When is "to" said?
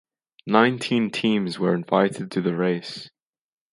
2.31-2.41